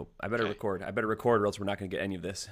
[0.00, 0.52] Oh, I better okay.
[0.52, 0.82] record.
[0.82, 2.48] I better record, or else we're not going to get any of this.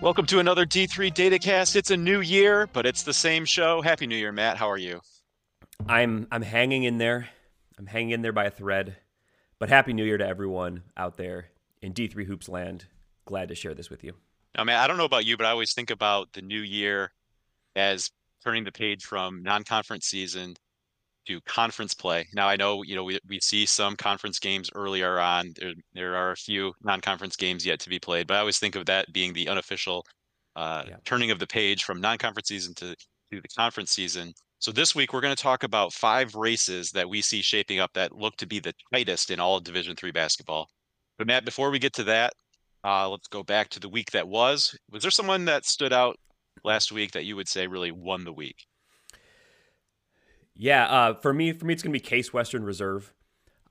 [0.00, 1.74] Welcome to another D3 Datacast.
[1.74, 3.82] It's a new year, but it's the same show.
[3.82, 4.56] Happy New Year, Matt.
[4.56, 5.00] How are you?
[5.88, 7.28] I'm I'm hanging in there.
[7.76, 8.98] I'm hanging in there by a thread.
[9.58, 11.46] But happy New Year to everyone out there
[11.82, 12.86] in D3 Hoops land.
[13.24, 14.12] Glad to share this with you.
[14.56, 17.10] Now, man, I don't know about you, but I always think about the new year
[17.74, 18.12] as
[18.44, 20.54] turning the page from non-conference season
[21.28, 22.26] to conference play.
[22.34, 25.52] Now I know, you know, we, we see some conference games earlier on.
[25.56, 28.74] There there are a few non-conference games yet to be played, but I always think
[28.74, 30.04] of that being the unofficial
[30.56, 30.96] uh, yeah.
[31.04, 32.96] turning of the page from non-conference season to,
[33.30, 34.32] to the conference season.
[34.58, 37.92] So this week we're going to talk about five races that we see shaping up
[37.92, 40.66] that look to be the tightest in all of Division three basketball.
[41.16, 42.32] But Matt, before we get to that,
[42.84, 44.76] uh, let's go back to the week that was.
[44.90, 46.16] Was there someone that stood out
[46.64, 48.67] last week that you would say really won the week?
[50.60, 53.14] Yeah, uh, for me, for me, it's going to be Case Western Reserve.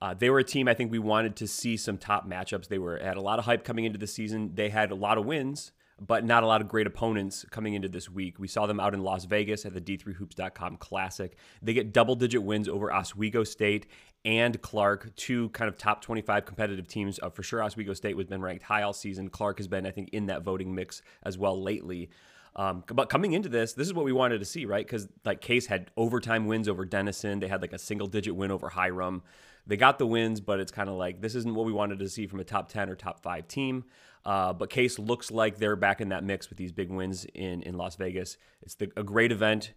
[0.01, 2.69] Uh, they were a team I think we wanted to see some top matchups.
[2.69, 4.51] They were had a lot of hype coming into the season.
[4.53, 7.89] They had a lot of wins, but not a lot of great opponents coming into
[7.89, 8.39] this week.
[8.39, 11.35] We saw them out in Las Vegas at the D3Hoops.com Classic.
[11.61, 13.87] They get double digit wins over Oswego State
[14.23, 17.19] and Clark, two kind of top 25 competitive teams.
[17.21, 19.29] Uh, for sure, Oswego State has been ranked high all season.
[19.29, 22.11] Clark has been, I think, in that voting mix as well lately.
[22.57, 24.85] Um, but coming into this, this is what we wanted to see, right?
[24.85, 27.39] Because like Case had overtime wins over Denison.
[27.39, 29.21] They had like a single digit win over Hiram.
[29.67, 32.09] They got the wins, but it's kind of like this isn't what we wanted to
[32.09, 33.85] see from a top 10 or top five team.
[34.25, 37.61] Uh, but Case looks like they're back in that mix with these big wins in,
[37.61, 38.37] in Las Vegas.
[38.63, 39.73] It's the, a great event.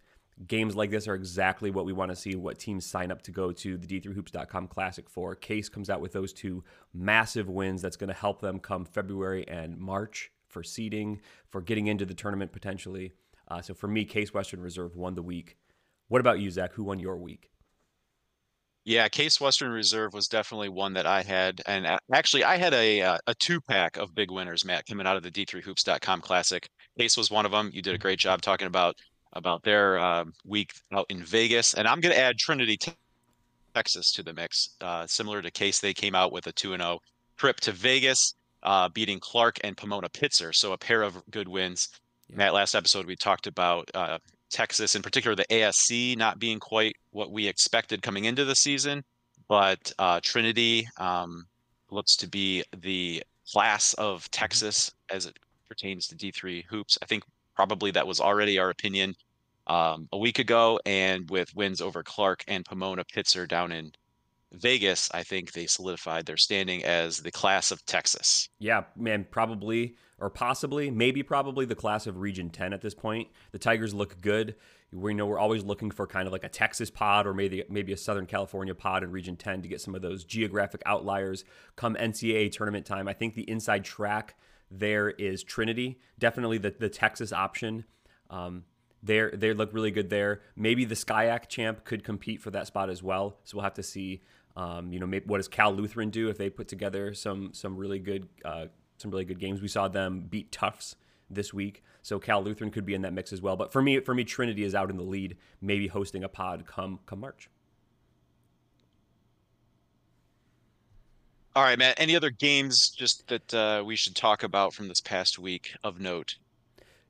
[0.46, 3.30] Games like this are exactly what we want to see, what teams sign up to
[3.30, 5.34] go to the D3Hoops.com Classic for.
[5.34, 6.64] Case comes out with those two
[6.94, 11.86] massive wins that's going to help them come February and March for seeding, for getting
[11.86, 13.12] into the tournament potentially.
[13.48, 15.56] Uh, so for me, Case Western Reserve won the week.
[16.08, 16.72] What about you, Zach?
[16.74, 17.50] Who won your week?
[18.84, 23.02] Yeah, Case Western Reserve was definitely one that I had, and actually I had a
[23.02, 26.69] uh, a two pack of big winners, Matt, coming out of the D3Hoops.com Classic.
[26.98, 27.70] Case was one of them.
[27.75, 28.96] You did a great job talking about
[29.34, 32.78] about their uh, week out in Vegas, and I'm going to add Trinity,
[33.75, 34.70] Texas, to the mix.
[34.80, 36.98] Uh, similar to Case, they came out with a two and zero oh
[37.36, 40.54] trip to Vegas uh, beating Clark and Pomona Pitzer.
[40.54, 41.88] So a pair of good wins.
[42.28, 42.37] Yeah.
[42.37, 44.19] Matt, last episode we talked about uh,
[44.50, 49.04] Texas, in particular the ASC, not being quite what we expected coming into the season,
[49.49, 51.47] but uh, Trinity um,
[51.91, 54.28] looks to be the class of mm-hmm.
[54.31, 55.38] Texas as it
[55.69, 56.99] pertains to D3 hoops.
[57.03, 59.15] I think probably that was already our opinion
[59.66, 63.93] um, a week ago, and with wins over Clark and Pomona Pitzer down in
[64.53, 68.49] Vegas, I think they solidified their standing as the class of Texas.
[68.59, 73.28] Yeah, man, probably or possibly, maybe probably the class of Region 10 at this point.
[73.53, 74.55] The Tigers look good.
[74.93, 77.93] We know we're always looking for kind of like a Texas pod or maybe maybe
[77.93, 81.44] a Southern California pod in Region 10 to get some of those geographic outliers
[81.77, 83.09] come NCAA tournament time.
[83.09, 84.37] I think the inside track
[84.71, 87.84] there is Trinity, definitely the, the Texas option.
[88.31, 88.65] Um,
[89.03, 90.43] they they look really good there.
[90.56, 93.38] Maybe the SCIAC champ could compete for that spot as well.
[93.44, 94.22] So we'll have to see.
[94.56, 97.77] Um, you know, maybe, what does Cal Lutheran do if they put together some some
[97.77, 98.66] really good uh,
[98.99, 99.61] some really good games?
[99.61, 100.97] We saw them beat Tufts
[101.31, 103.56] this week, so Cal Lutheran could be in that mix as well.
[103.56, 106.66] But for me, for me, Trinity is out in the lead, maybe hosting a pod
[106.66, 107.49] come come March.
[111.56, 111.99] All right, Matt.
[111.99, 116.00] Any other games just that uh, we should talk about from this past week of
[116.00, 116.37] note?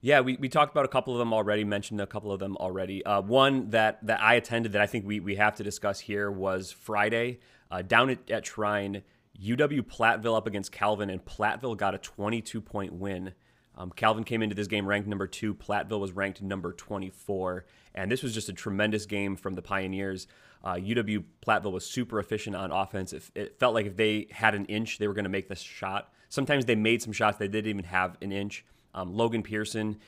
[0.03, 2.56] Yeah, we, we talked about a couple of them already, mentioned a couple of them
[2.56, 3.05] already.
[3.05, 6.31] Uh, one that, that I attended that I think we, we have to discuss here
[6.31, 7.41] was Friday
[7.71, 9.03] uh, down at, at Shrine,
[9.39, 13.34] UW Platteville up against Calvin, and Platteville got a 22 point win.
[13.77, 15.55] Um, Calvin came into this game ranked number two.
[15.55, 17.66] Platteville was ranked number 24.
[17.94, 20.27] And this was just a tremendous game from the Pioneers.
[20.62, 23.12] Uh, UW Platteville was super efficient on offense.
[23.12, 25.60] It, it felt like if they had an inch, they were going to make this
[25.60, 26.12] shot.
[26.28, 28.65] Sometimes they made some shots they didn't even have an inch.
[28.95, 29.99] Um, Logan Pearson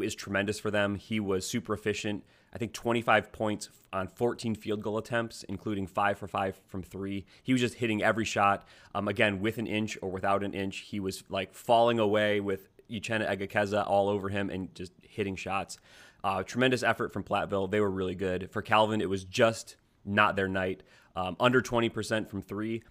[0.00, 0.96] is tremendous for them.
[0.96, 2.24] He was super efficient.
[2.54, 7.24] I think 25 points on 14 field goal attempts, including five for five from three.
[7.42, 8.66] He was just hitting every shot.
[8.94, 12.68] Um, again, with an inch or without an inch, he was like falling away with
[12.90, 15.78] Uchenna Egekeza all over him and just hitting shots.
[16.24, 17.70] Uh, tremendous effort from Platteville.
[17.70, 18.50] They were really good.
[18.50, 20.82] For Calvin, it was just not their night.
[21.14, 22.82] Um, under 20% from three.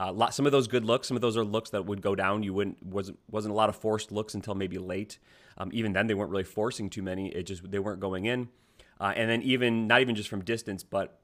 [0.00, 2.14] Uh, lot, some of those good looks, some of those are looks that would go
[2.14, 2.42] down.
[2.42, 5.18] You wouldn't wasn't wasn't a lot of forced looks until maybe late.
[5.58, 7.28] Um, even then, they weren't really forcing too many.
[7.28, 8.48] It just they weren't going in.
[8.98, 11.20] Uh, and then even not even just from distance, but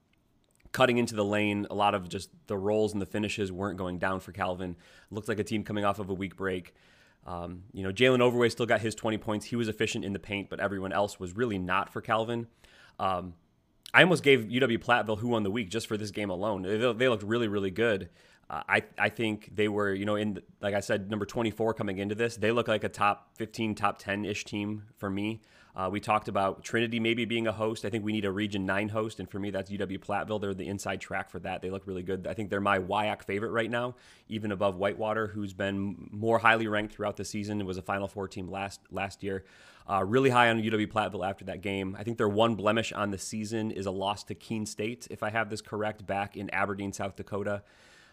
[0.73, 3.99] cutting into the lane, a lot of just the rolls and the finishes weren't going
[3.99, 4.77] down for Calvin.
[5.11, 6.75] Looked like a team coming off of a week break.
[7.27, 9.47] Um, you know, Jalen Overway still got his 20 points.
[9.47, 12.47] He was efficient in the paint, but everyone else was really not for Calvin.
[12.99, 13.35] Um,
[13.95, 16.63] I almost gave UW Platteville who won the week just for this game alone.
[16.63, 18.11] They, they looked really, really good.
[18.49, 22.15] I I think they were you know in like I said number 24 coming into
[22.15, 22.37] this.
[22.37, 25.41] They look like a top 15, top 10 ish team for me.
[25.77, 27.85] Uh, we talked about Trinity maybe being a host.
[27.85, 30.41] I think we need a Region 9 host, and for me, that's UW Platteville.
[30.41, 31.61] They're the inside track for that.
[31.61, 32.27] They look really good.
[32.27, 33.95] I think they're my WIAC favorite right now,
[34.27, 37.61] even above Whitewater, who's been more highly ranked throughout the season.
[37.61, 39.45] It was a Final Four team last last year.
[39.89, 41.95] Uh, really high on UW Platteville after that game.
[41.99, 45.23] I think their one blemish on the season is a loss to Keene State, if
[45.23, 47.63] I have this correct, back in Aberdeen, South Dakota.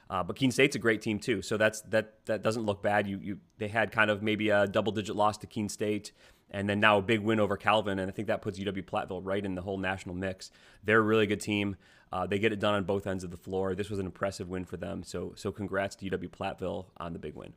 [0.09, 3.07] Uh, but Keene State's a great team too, so that's that that doesn't look bad.
[3.07, 6.11] You you they had kind of maybe a double digit loss to Keene State,
[6.51, 9.21] and then now a big win over Calvin, and I think that puts UW Platteville
[9.23, 10.51] right in the whole national mix.
[10.83, 11.77] They're a really good team.
[12.11, 13.73] Uh, they get it done on both ends of the floor.
[13.73, 15.03] This was an impressive win for them.
[15.03, 17.53] So so congrats to UW Platteville on the big win.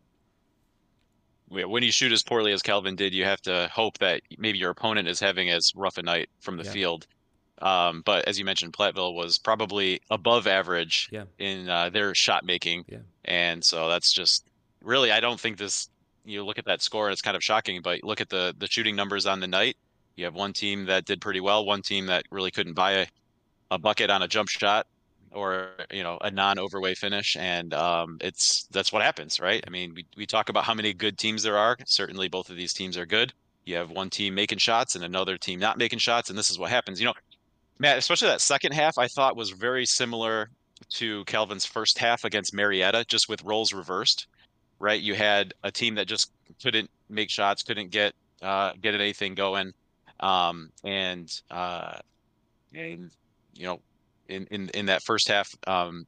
[1.48, 4.70] When you shoot as poorly as Calvin did, you have to hope that maybe your
[4.70, 6.72] opponent is having as rough a night from the yeah.
[6.72, 7.06] field.
[7.62, 11.24] Um, but as you mentioned, Platteville was probably above average yeah.
[11.38, 12.98] in uh, their shot making, yeah.
[13.24, 14.44] and so that's just
[14.82, 15.10] really.
[15.10, 15.88] I don't think this
[16.24, 18.66] you look at that score and it's kind of shocking, but look at the the
[18.66, 19.76] shooting numbers on the night.
[20.16, 23.06] You have one team that did pretty well, one team that really couldn't buy a,
[23.70, 24.86] a bucket on a jump shot
[25.32, 29.92] or you know a non-overway finish and um, it's that's what happens right i mean
[29.94, 32.96] we, we talk about how many good teams there are certainly both of these teams
[32.96, 33.32] are good
[33.64, 36.58] you have one team making shots and another team not making shots and this is
[36.58, 37.14] what happens you know
[37.78, 40.50] matt especially that second half i thought was very similar
[40.90, 44.26] to calvin's first half against marietta just with roles reversed
[44.78, 45.00] right?
[45.00, 46.32] You had a team that just
[46.62, 49.72] couldn't make shots, couldn't get uh, get anything going,
[50.20, 51.98] um, and uh,
[52.74, 53.10] and
[53.54, 53.80] you know,
[54.28, 56.06] in in in that first half um,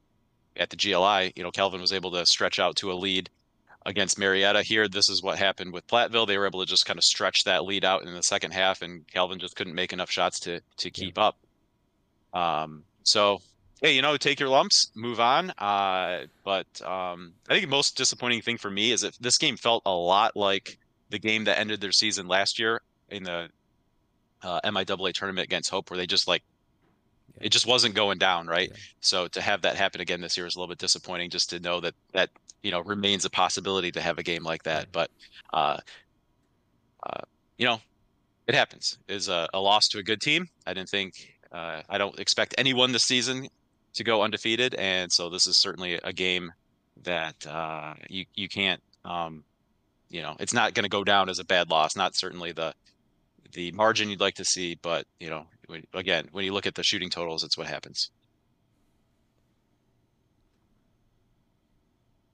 [0.57, 3.29] at the GLI, you know, Calvin was able to stretch out to a lead
[3.85, 4.61] against Marietta.
[4.61, 6.27] Here, this is what happened with Platteville.
[6.27, 8.81] They were able to just kind of stretch that lead out in the second half,
[8.81, 11.25] and Calvin just couldn't make enough shots to to keep yeah.
[11.25, 11.37] up.
[12.33, 13.41] Um, so
[13.81, 15.51] hey, you know, take your lumps, move on.
[15.51, 19.57] Uh, but um, I think the most disappointing thing for me is that this game
[19.57, 20.77] felt a lot like
[21.09, 23.49] the game that ended their season last year in the
[24.43, 26.43] uh, MIAA tournament against Hope, where they just like
[27.35, 27.47] yeah.
[27.47, 28.69] it just wasn't going down, right?
[28.69, 28.77] Yeah.
[29.01, 31.29] So to have that happen again this year is a little bit disappointing.
[31.29, 32.29] Just to know that that
[32.61, 35.09] you know remains a possibility to have a game like that, but
[35.53, 35.77] uh,
[37.03, 37.21] uh,
[37.57, 37.81] you know,
[38.47, 38.97] it happens.
[39.07, 40.47] Is a, a loss to a good team.
[40.65, 41.38] I didn't think.
[41.51, 43.47] Uh, I don't expect anyone this season
[43.93, 46.51] to go undefeated, and so this is certainly a game
[47.03, 49.43] that uh, you you can't um,
[50.09, 51.95] you know it's not going to go down as a bad loss.
[51.95, 52.73] Not certainly the
[53.53, 55.47] the margin you'd like to see, but you know
[55.93, 58.11] again when you look at the shooting totals, it's what happens.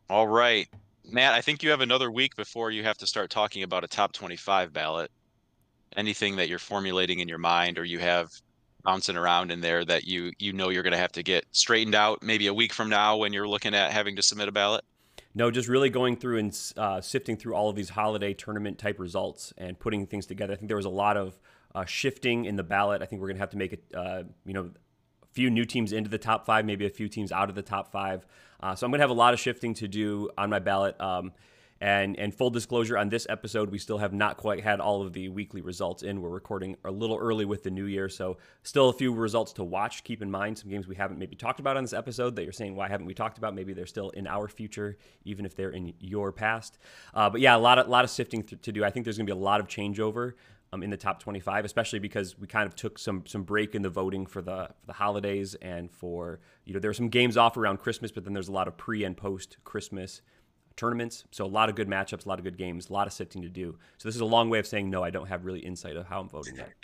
[0.10, 0.68] All right,
[1.10, 1.34] Matt.
[1.34, 4.12] I think you have another week before you have to start talking about a top
[4.12, 5.10] twenty-five ballot.
[5.96, 8.30] Anything that you're formulating in your mind, or you have
[8.86, 11.96] bouncing around in there that you you know you're going to have to get straightened
[11.96, 14.86] out maybe a week from now when you're looking at having to submit a ballot?
[15.38, 19.00] No, just really going through and uh, sifting through all of these holiday tournament type
[19.00, 20.54] results and putting things together.
[20.54, 21.38] I think there was a lot of
[21.76, 23.02] uh, shifting in the ballot.
[23.02, 24.72] I think we're going to have to make it, uh, you know,
[25.22, 27.62] a few new teams into the top five, maybe a few teams out of the
[27.62, 28.26] top five.
[28.62, 31.00] Uh, so I'm going to have a lot of shifting to do on my ballot.
[31.02, 31.34] Um,
[31.81, 35.12] and and full disclosure on this episode, we still have not quite had all of
[35.13, 36.22] the weekly results in.
[36.22, 39.63] We're recording a little early with the new year, so still a few results to
[39.63, 40.04] watch.
[40.04, 42.54] Keep in mind some games we haven't maybe talked about on this episode that you're
[42.54, 43.53] saying why haven't we talked about?
[43.53, 46.77] Maybe they're still in our future, even if they're in your past.
[47.13, 48.86] Uh, but yeah, a lot of lot of sifting th- to do.
[48.86, 50.34] I think there's going to be a lot of changeover.
[50.74, 53.84] Um, in the top 25, especially because we kind of took some some break in
[53.84, 57.38] the voting for the for the holidays and for you know there were some games
[57.38, 60.22] off around Christmas, but then there's a lot of pre and post Christmas
[60.75, 61.24] tournaments.
[61.32, 63.41] So a lot of good matchups, a lot of good games, a lot of sifting
[63.41, 63.77] to do.
[63.98, 65.03] So this is a long way of saying no.
[65.03, 66.70] I don't have really insight of how I'm voting yet.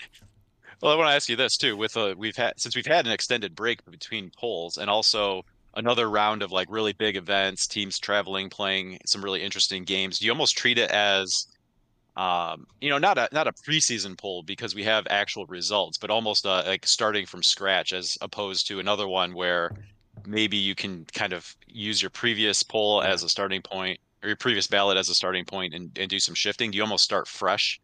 [0.81, 1.77] Well, I want to ask you this too.
[1.77, 5.43] With a, we've had since we've had an extended break between polls, and also
[5.75, 10.17] another round of like really big events, teams traveling, playing some really interesting games.
[10.17, 11.47] Do you almost treat it as,
[12.17, 16.09] um, you know, not a not a preseason poll because we have actual results, but
[16.09, 19.71] almost uh, like starting from scratch, as opposed to another one where
[20.25, 24.35] maybe you can kind of use your previous poll as a starting point or your
[24.37, 26.71] previous ballot as a starting point and, and do some shifting?
[26.71, 27.79] Do you almost start fresh?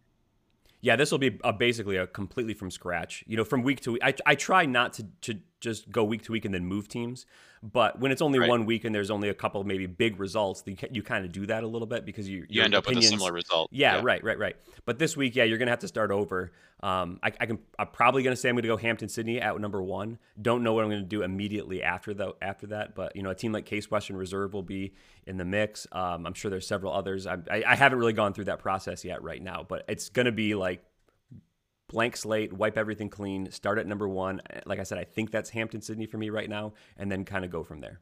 [0.82, 3.24] Yeah, this will be a, basically a completely from scratch.
[3.28, 4.02] You know, from week to week.
[4.04, 7.26] I, I try not to, to just go week to week and then move teams.
[7.64, 8.50] But when it's only right.
[8.50, 11.46] one week and there's only a couple maybe big results, you, you kind of do
[11.48, 13.70] that a little bit because you you end up opinions, with a similar result.
[13.72, 14.56] Yeah, yeah, right, right, right.
[14.86, 16.52] But this week, yeah, you're gonna have to start over.
[16.84, 20.20] Um, I, I, can I'm probably gonna say I'm gonna go Hampden-Sydney at number one.
[20.40, 22.94] Don't know what I'm gonna do immediately after though after that.
[22.94, 24.94] But you know, a team like Case Western Reserve will be
[25.26, 25.88] in the mix.
[25.92, 27.26] Um, I'm sure there's several others.
[27.26, 30.32] I, I, I haven't really gone through that process yet right now, but it's gonna
[30.32, 30.84] be like
[31.88, 34.42] blank slate, wipe everything clean, start at number one.
[34.66, 37.52] Like I said, I think that's Hampden-Sydney for me right now, and then kind of
[37.52, 38.00] go from there.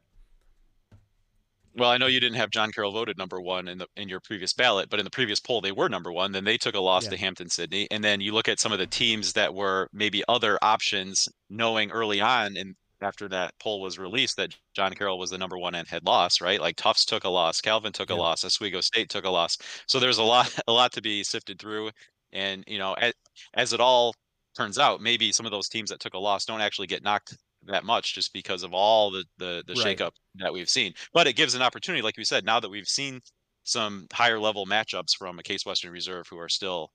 [1.76, 4.20] Well, I know you didn't have John Carroll voted number one in the in your
[4.20, 6.32] previous ballot, but in the previous poll they were number one.
[6.32, 7.10] Then they took a loss yeah.
[7.10, 10.58] to Hampden-Sydney, and then you look at some of the teams that were maybe other
[10.62, 15.38] options, knowing early on and after that poll was released that John Carroll was the
[15.38, 16.60] number one and had lost, right?
[16.60, 18.16] Like Tufts took a loss, Calvin took yeah.
[18.16, 19.58] a loss, Oswego State took a loss.
[19.86, 21.90] So there's a lot a lot to be sifted through,
[22.36, 23.12] and you know, as,
[23.54, 24.14] as it all
[24.56, 27.36] turns out, maybe some of those teams that took a loss don't actually get knocked
[27.66, 29.98] that much just because of all the the, the right.
[29.98, 30.92] shakeup that we've seen.
[31.12, 33.20] But it gives an opportunity, like we said, now that we've seen
[33.64, 36.90] some higher level matchups from a Case Western Reserve who are still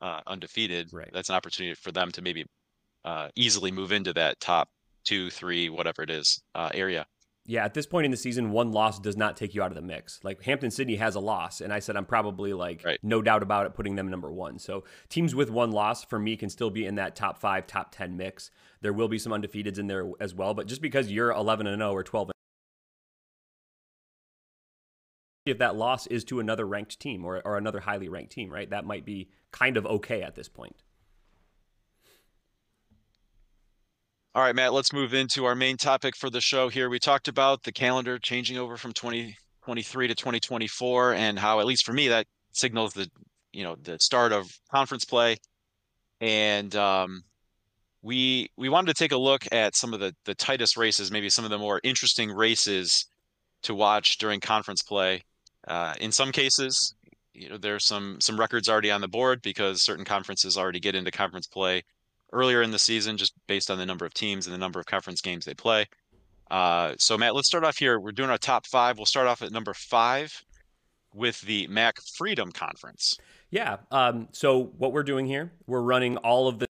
[0.00, 0.88] uh, undefeated.
[0.92, 1.10] Right.
[1.12, 2.44] That's an opportunity for them to maybe
[3.04, 4.68] uh, easily move into that top
[5.04, 7.06] two, three, whatever it is, uh, area.
[7.44, 9.74] Yeah, at this point in the season, one loss does not take you out of
[9.74, 10.20] the mix.
[10.22, 12.98] Like Hampden-Sydney has a loss, and I said I'm probably like right.
[13.02, 14.60] no doubt about it putting them number one.
[14.60, 17.90] So teams with one loss for me can still be in that top five, top
[17.90, 18.52] ten mix.
[18.80, 21.80] There will be some undefeateds in there as well, but just because you're 11 and
[21.80, 22.30] 0 or 12
[25.44, 28.70] if that loss is to another ranked team or, or another highly ranked team, right?
[28.70, 30.76] That might be kind of okay at this point.
[34.34, 36.88] All right, Matt, let's move into our main topic for the show here.
[36.88, 41.84] We talked about the calendar changing over from 2023 to 2024 and how, at least
[41.84, 43.10] for me, that signals the,
[43.52, 45.36] you know, the start of conference play.
[46.22, 47.20] And um,
[48.00, 51.28] we we wanted to take a look at some of the the tightest races, maybe
[51.28, 53.04] some of the more interesting races
[53.64, 55.22] to watch during conference play.
[55.68, 56.94] Uh, in some cases,
[57.34, 60.94] you know, there's some some records already on the board because certain conferences already get
[60.94, 61.82] into conference play
[62.32, 64.86] earlier in the season, just based on the number of teams and the number of
[64.86, 65.86] conference games they play.
[66.50, 67.98] Uh, so, Matt, let's start off here.
[67.98, 68.98] We're doing our top five.
[68.98, 70.44] We'll start off at number five
[71.14, 73.16] with the MAC Freedom Conference.
[73.50, 73.78] Yeah.
[73.90, 76.66] Um, so, what we're doing here, we're running all of the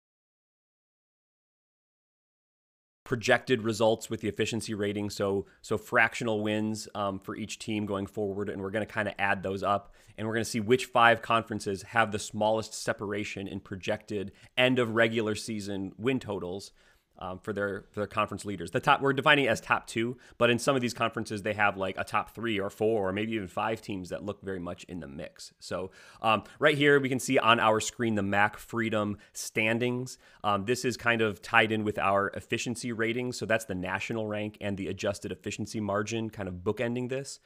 [3.07, 5.09] projected results with the efficiency rating.
[5.09, 9.07] So so fractional wins um, for each team going forward, and we're going to kind
[9.07, 12.73] of add those up, and we're going to see which five conferences have the smallest
[12.73, 16.73] separation in projected end of regular season win totals
[17.19, 18.71] um, for their for their conference leaders.
[18.71, 21.77] The top we're defining as top two, but in some of these conferences they have
[21.77, 24.83] like a top three or four or maybe even five teams that look very much
[24.85, 25.53] in the mix.
[25.59, 30.17] So um, right here we can see on our screen the MAC Freedom standings.
[30.43, 34.27] Um, this is kind of tied in with our efficiency ratings, so that's the national
[34.27, 37.39] rank and the adjusted efficiency margin, kind of bookending this.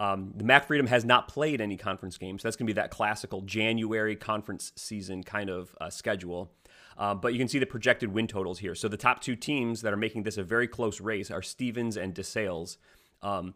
[0.00, 2.40] Um, the MAC Freedom has not played any conference games.
[2.40, 6.50] So that's going to be that classical January conference season kind of uh, schedule.
[6.96, 8.74] Um, but you can see the projected win totals here.
[8.74, 11.98] So the top two teams that are making this a very close race are Stevens
[11.98, 12.78] and DeSales.
[13.22, 13.54] Um,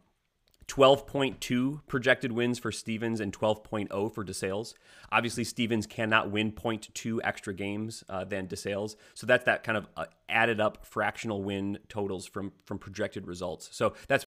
[0.69, 4.75] 12.2 projected wins for Stevens and 12.0 for DeSales.
[5.11, 8.97] Obviously, Stevens cannot win 0.2 extra games uh, than DeSales.
[9.15, 13.69] So that's that kind of uh, added up fractional win totals from from projected results.
[13.73, 14.25] So that's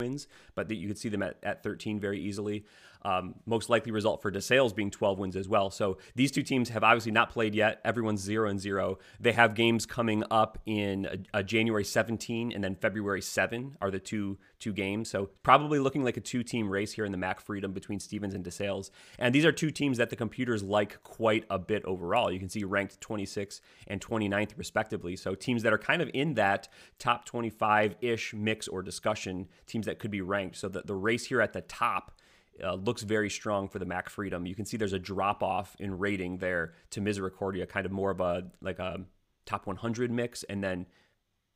[0.00, 2.64] wins, but that you could see them at, at 13 very easily.
[3.02, 5.70] Um, most likely result for DeSales being 12 wins as well.
[5.70, 7.80] So these two teams have obviously not played yet.
[7.84, 8.98] Everyone's zero and zero.
[9.20, 13.90] They have games coming up in a, a January 17 and then February 7 are
[13.90, 15.08] the two two games.
[15.08, 18.34] So probably looking like a two team race here in the MAC Freedom between Stevens
[18.34, 18.90] and DeSales.
[19.18, 22.32] And these are two teams that the computers like quite a bit overall.
[22.32, 25.16] You can see ranked 26 and 29th respectively.
[25.16, 29.86] So teams that are kind of in that top 25 ish mix or discussion, teams
[29.86, 30.56] that could be ranked.
[30.56, 32.17] So the, the race here at the top
[32.62, 34.46] uh, looks very strong for the Mac Freedom.
[34.46, 38.10] You can see there's a drop off in rating there to Misericordia, kind of more
[38.10, 39.00] of a like a
[39.46, 40.86] top 100 mix, and then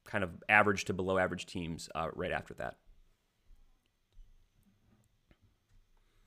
[0.04, 2.76] kind of average to below average teams uh, right after that.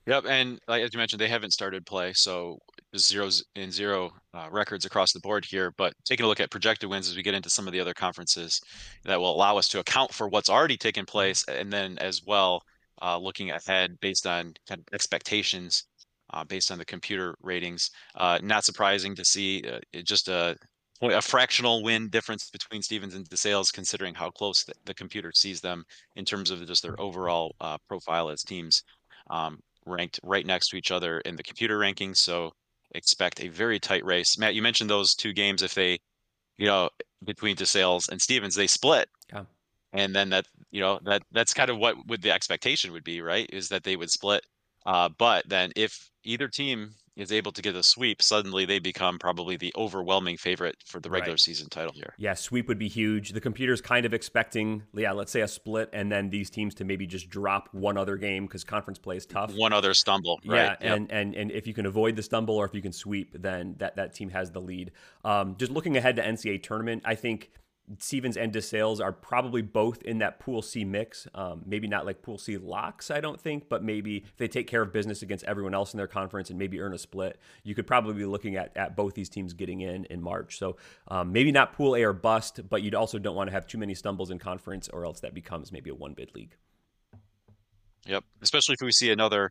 [0.06, 2.58] Yep, and like as you mentioned, they haven't started play, so
[2.96, 5.72] zeros in zero uh, records across the board here.
[5.76, 7.92] But taking a look at projected wins as we get into some of the other
[7.92, 8.60] conferences,
[9.04, 12.62] that will allow us to account for what's already taken place, and then as well
[13.02, 15.84] uh, looking ahead based on kind of expectations,
[16.32, 17.90] uh, based on the computer ratings.
[18.14, 20.56] Uh, not surprising to see uh, just a
[21.02, 25.60] a fractional win difference between Stevens and DeSales, considering how close the, the computer sees
[25.60, 25.84] them
[26.16, 28.82] in terms of just their overall uh, profile as teams,
[29.28, 32.16] um, ranked right next to each other in the computer rankings.
[32.16, 32.50] So
[32.94, 34.38] expect a very tight race.
[34.38, 35.62] Matt, you mentioned those two games.
[35.62, 35.98] If they,
[36.56, 36.88] you know,
[37.24, 39.08] between DeSales and Stevens, they split.
[39.96, 43.20] And then that you know that that's kind of what would the expectation would be
[43.20, 44.44] right is that they would split
[44.86, 49.18] uh, but then if either team is able to get a sweep, suddenly they become
[49.18, 51.40] probably the overwhelming favorite for the regular right.
[51.40, 52.14] season title here.
[52.18, 53.30] Yeah, sweep would be huge.
[53.30, 56.84] The computer's kind of expecting, yeah, let's say a split, and then these teams to
[56.84, 59.52] maybe just drop one other game because conference play is tough.
[59.56, 60.76] One other stumble, right?
[60.80, 60.92] yeah?
[60.92, 61.18] And yep.
[61.18, 63.96] and and if you can avoid the stumble or if you can sweep, then that
[63.96, 64.92] that team has the lead.
[65.24, 67.50] Um, just looking ahead to NCAA tournament, I think
[67.98, 71.28] Stevens and DeSales are probably both in that Pool C mix.
[71.34, 74.66] Um, maybe not like Pool C locks, I don't think, but maybe if they take
[74.66, 77.74] care of business against everyone else in their conference and maybe earn a split, you
[77.74, 80.58] could probably be looking at, at both these teams getting in in March.
[80.58, 80.76] So
[81.08, 83.78] um, maybe not Pool A or bust, but you'd also don't want to have too
[83.78, 86.56] many stumbles in conference or else that becomes maybe a one bid league.
[88.06, 89.50] Yep, especially if we see another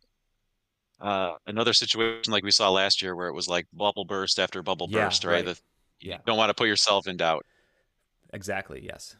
[0.99, 4.63] uh, another situation like we saw last year where it was like bubble burst after
[4.63, 5.33] bubble yeah, burst, right?
[5.33, 5.45] right.
[5.45, 5.59] The,
[5.99, 6.15] yeah.
[6.15, 7.45] You don't want to put yourself in doubt.
[8.35, 8.81] Exactly.
[8.83, 9.15] Yes.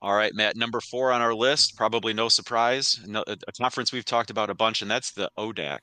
[0.00, 0.56] All right, Matt.
[0.56, 4.82] Number four on our list, probably no surprise, a conference we've talked about a bunch,
[4.82, 5.78] and that's the ODAC.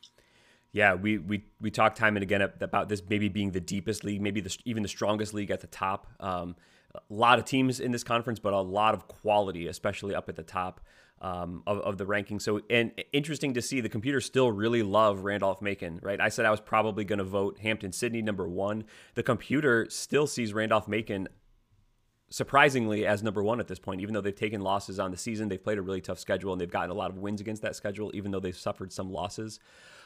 [0.71, 4.21] Yeah, we we we talked time and again about this maybe being the deepest league,
[4.21, 6.07] maybe the, even the strongest league at the top.
[6.19, 6.55] Um,
[6.95, 10.35] a lot of teams in this conference, but a lot of quality, especially up at
[10.35, 10.79] the top
[11.21, 12.39] um, of, of the ranking.
[12.39, 16.19] So, and interesting to see the computers still really love Randolph Macon, right?
[16.19, 18.85] I said I was probably going to vote Hampden-Sydney number one.
[19.15, 21.27] The computer still sees Randolph Macon
[22.31, 25.49] surprisingly as number one at this point, even though they've taken losses on the season.
[25.49, 27.75] They've played a really tough schedule and they've gotten a lot of wins against that
[27.75, 29.59] schedule, even though they've suffered some losses.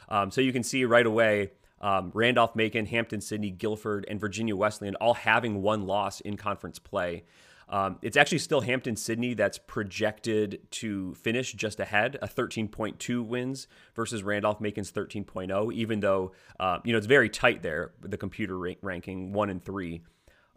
[0.08, 4.56] Um, so you can see right away um, Randolph Macon, Hampton, Sydney, Guilford, and Virginia
[4.56, 7.24] Wesleyan all having one loss in conference play.
[7.68, 14.22] Um, it's actually still Hampden-Sydney that's projected to finish just ahead, a 13.2 wins versus
[14.22, 18.74] Randolph Macon's 13.0, even though, uh, you know, it's very tight there, the computer ra-
[18.82, 20.02] ranking one and three.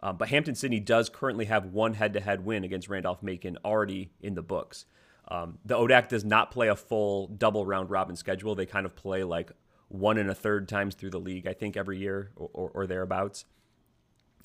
[0.02, 4.12] Um, but Hampden-Sydney does currently have one head to head win against Randolph Macon already
[4.20, 4.86] in the books.
[5.28, 8.54] Um, the ODAC does not play a full double round robin schedule.
[8.54, 9.52] They kind of play like
[9.88, 12.86] one and a third times through the league, I think, every year or, or, or
[12.86, 13.44] thereabouts.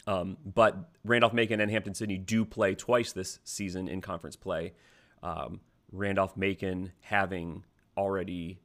[0.08, 4.74] Um, but Randolph Macon and Hampden-Sydney do play twice this season in conference play.
[5.24, 7.64] Um, Randolph Macon having
[7.98, 8.60] already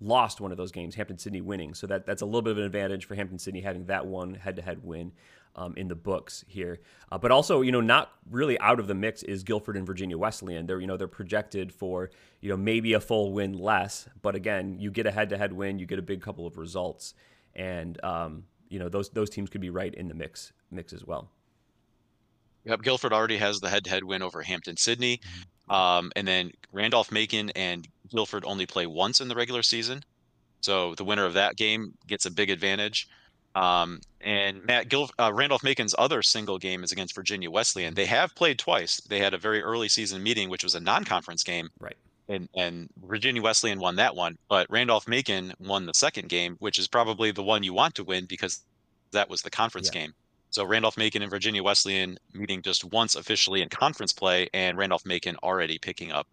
[0.00, 1.74] lost one of those games, Hampden-Sydney winning.
[1.74, 4.56] So that, that's a little bit of an advantage for Hampden-Sydney having that one head
[4.56, 5.12] to head win
[5.54, 6.80] um, in the books here.
[7.10, 10.18] Uh, but also, you know, not really out of the mix is Guilford and Virginia
[10.18, 10.66] Wesleyan.
[10.66, 14.08] They're, you know, they're projected for, you know, maybe a full win less.
[14.20, 16.58] But again, you get a head to head win, you get a big couple of
[16.58, 17.14] results.
[17.54, 21.04] And, um, you know those those teams could be right in the mix mix as
[21.04, 21.30] well.
[22.64, 25.72] Yep, Guilford already has the head-to-head win over Hampden-Sydney, mm-hmm.
[25.72, 30.04] um, and then Randolph Macon and Guilford only play once in the regular season,
[30.60, 33.08] so the winner of that game gets a big advantage.
[33.54, 37.94] Um, and Matt Gil- uh, Randolph Macon's other single game is against Virginia Wesleyan.
[37.94, 39.00] They have played twice.
[39.00, 41.96] They had a very early season meeting, which was a non-conference game, right?
[42.28, 46.78] and and Virginia Wesleyan won that one, but Randolph Macon won the second game, which
[46.78, 48.60] is probably the one you want to win because
[49.12, 50.00] that was the conference yeah.
[50.00, 50.14] game.
[50.50, 55.06] So Randolph Macon and Virginia Wesleyan meeting just once officially in conference play, and Randolph
[55.06, 56.26] Macon already picking up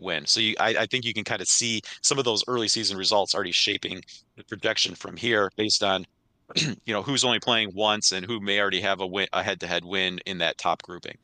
[0.00, 0.26] win.
[0.26, 2.96] So you, I, I think you can kind of see some of those early season
[2.96, 4.02] results already shaping
[4.36, 6.06] the projection from here based on
[6.56, 9.84] you know who's only playing once and who may already have a win, a head-to-head
[9.84, 11.16] win in that top grouping.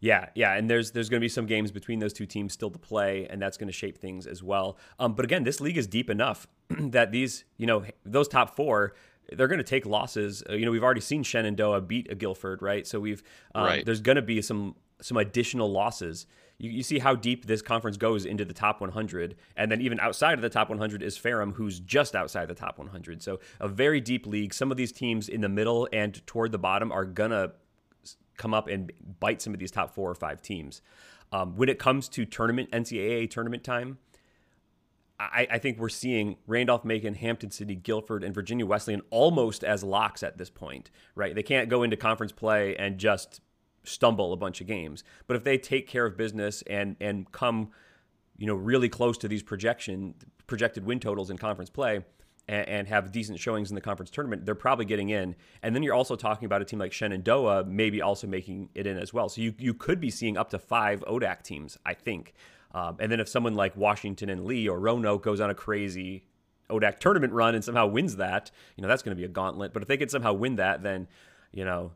[0.00, 2.70] Yeah, yeah, and there's there's going to be some games between those two teams still
[2.70, 4.78] to play, and that's going to shape things as well.
[4.98, 8.94] Um, but again, this league is deep enough that these, you know, those top four,
[9.32, 10.44] they're going to take losses.
[10.48, 12.86] Uh, you know, we've already seen Shenandoah beat a Guilford, right?
[12.86, 13.24] So we've
[13.56, 13.84] um, right.
[13.84, 16.26] there's going to be some some additional losses.
[16.58, 20.00] You, you see how deep this conference goes into the top 100, and then even
[20.00, 23.22] outside of the top 100 is Ferrum, who's just outside the top 100.
[23.22, 24.52] So a very deep league.
[24.52, 27.52] Some of these teams in the middle and toward the bottom are gonna
[28.36, 30.80] come up and bite some of these top four or five teams.
[31.30, 33.98] Um, when it comes to tournament NCAA tournament time,
[35.20, 40.22] I, I, think we're seeing Randolph Macon, Hampden-Sydney, Guilford, and Virginia Wesleyan almost as locks
[40.22, 41.34] at this point, right?
[41.34, 43.40] They can't go into conference play and just
[43.88, 45.04] stumble a bunch of games.
[45.26, 47.70] But if they take care of business and and come,
[48.36, 50.14] you know, really close to these projection
[50.46, 52.04] projected win totals in conference play,
[52.48, 55.36] and, and, have decent showings in the conference tournament, they're probably getting in.
[55.62, 58.96] And then you're also talking about a team like Shenandoah maybe also making it in
[58.96, 59.28] as well.
[59.28, 62.32] So you, you could be seeing up to five ODAC teams, I think.
[62.74, 66.24] Um, and then if someone like Washington and Lee or Roanoke goes on a crazy
[66.70, 69.72] ODAC tournament run and somehow wins that, you know, that's going to be a gauntlet.
[69.72, 71.08] But if they could somehow win that, then,
[71.52, 71.92] you know,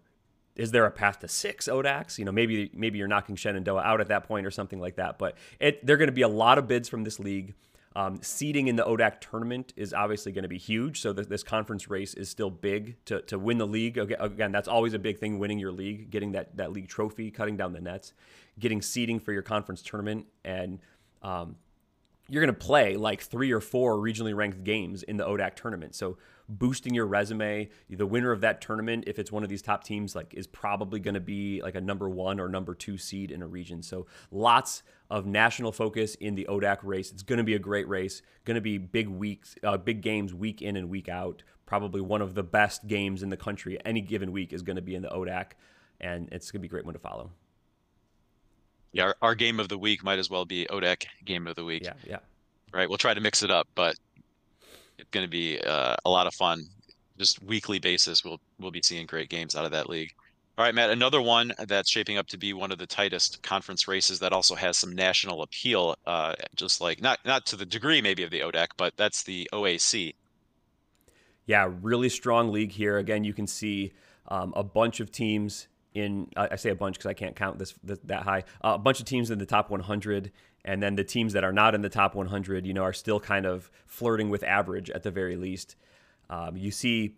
[0.56, 2.18] is there a path to six ODACs?
[2.18, 5.18] You know, maybe maybe you're knocking Shenandoah out at that point or something like that.
[5.18, 7.54] But it, they're going to be a lot of bids from this league.
[7.94, 11.02] Um, seeding in the ODAC tournament is obviously going to be huge.
[11.02, 13.98] So th- this conference race is still big to, to win the league.
[13.98, 17.58] Again, that's always a big thing, winning your league, getting that, that league trophy, cutting
[17.58, 18.14] down the nets,
[18.58, 20.26] getting seeding for your conference tournament.
[20.42, 20.78] And,
[21.22, 21.56] um,
[22.28, 25.94] you're going to play like three or four regionally ranked games in the ODAC tournament.
[25.94, 26.16] So
[26.58, 30.14] boosting your resume, the winner of that tournament, if it's one of these top teams,
[30.14, 33.42] like is probably going to be like a number one or number two seed in
[33.42, 33.82] a region.
[33.82, 37.10] So lots of national focus in the ODAC race.
[37.10, 38.22] It's going to be a great race.
[38.44, 41.42] Going to be big weeks, uh, big games week in and week out.
[41.66, 44.82] Probably one of the best games in the country any given week is going to
[44.82, 45.52] be in the ODAC,
[46.00, 47.30] and it's going to be a great one to follow.
[48.92, 51.64] Yeah, our, our game of the week might as well be ODAC game of the
[51.64, 51.82] week.
[51.84, 52.18] Yeah, yeah.
[52.74, 52.88] Right.
[52.88, 53.96] We'll try to mix it up, but
[55.10, 56.64] going to be uh, a lot of fun.
[57.18, 60.12] Just weekly basis, we'll we'll be seeing great games out of that league.
[60.58, 60.90] All right, Matt.
[60.90, 64.54] Another one that's shaping up to be one of the tightest conference races that also
[64.54, 65.96] has some national appeal.
[66.06, 69.48] Uh, just like not not to the degree maybe of the ODAC, but that's the
[69.52, 70.14] OAC.
[71.46, 72.98] Yeah, really strong league here.
[72.98, 73.92] Again, you can see
[74.28, 77.74] um, a bunch of teams in I say a bunch because I can't count this,
[77.84, 78.44] that high.
[78.62, 80.32] Uh, a bunch of teams in the top 100,
[80.64, 83.20] and then the teams that are not in the top 100, you know, are still
[83.20, 85.76] kind of flirting with average at the very least.
[86.30, 87.16] Um, you see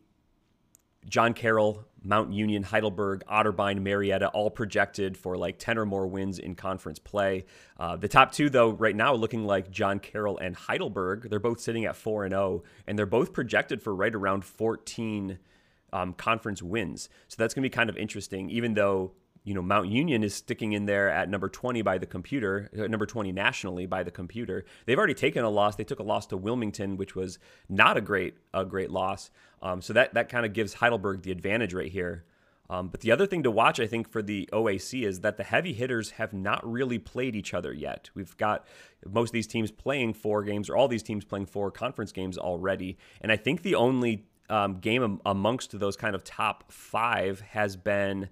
[1.08, 6.38] John Carroll, Mount Union, Heidelberg, Otterbein, Marietta, all projected for like 10 or more wins
[6.38, 7.44] in conference play.
[7.78, 11.28] Uh, the top two, though, right now looking like John Carroll and Heidelberg.
[11.30, 15.38] They're both sitting at 4 and 0, and they're both projected for right around 14
[15.94, 17.08] um, conference wins.
[17.28, 19.12] So that's going to be kind of interesting, even though
[19.44, 22.88] you know Mount Union is sticking in there at number 20 by the computer, uh,
[22.88, 24.64] number 20 nationally by the computer.
[24.84, 25.76] They've already taken a loss.
[25.76, 29.30] They took a loss to Wilmington, which was not a great a great loss.
[29.62, 32.24] Um, so that that kind of gives Heidelberg the advantage right here.
[32.70, 35.44] Um, but the other thing to watch, I think, for the OAC is that the
[35.44, 38.08] heavy hitters have not really played each other yet.
[38.14, 38.66] We've got
[39.06, 42.38] most of these teams playing four games, or all these teams playing four conference games
[42.38, 42.96] already.
[43.20, 48.28] And I think the only um, game amongst those kind of top five has been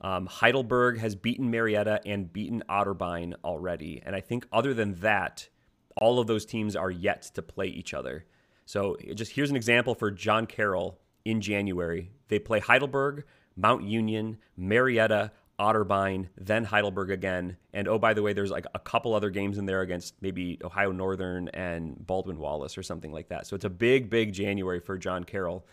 [0.00, 4.00] um, Heidelberg has beaten Marietta and beaten Otterbein already.
[4.04, 5.48] And I think other than that,
[5.96, 8.24] all of those teams are yet to play each other.
[8.64, 12.10] So just here's an example for John Carroll in January.
[12.28, 13.24] They play Heidelberg,
[13.56, 17.58] Mount Union, Marietta, Otterbein, then Heidelberg again.
[17.74, 20.58] And oh, by the way, there's like a couple other games in there against maybe
[20.64, 23.46] Ohio Northern and Baldwin Wallace or something like that.
[23.46, 25.66] So it's a big, big January for John Carroll.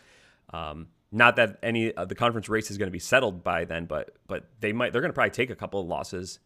[0.52, 3.86] Um, not that any of the conference race is going to be settled by then,
[3.86, 6.40] but but they might they're going to probably take a couple of losses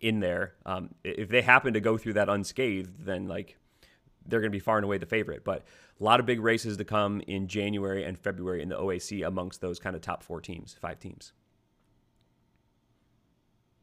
[0.00, 0.54] in there.
[0.64, 3.56] Um, if they happen to go through that unscathed, then like
[4.24, 5.44] they're going to be far and away the favorite.
[5.44, 5.64] But
[6.00, 9.60] a lot of big races to come in January and February in the OAC amongst
[9.60, 11.32] those kind of top four teams, five teams.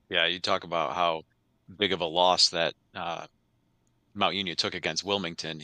[0.10, 1.24] Yeah, you talk about how
[1.78, 3.26] big of a loss that uh,
[4.14, 5.62] Mount Union took against Wilmington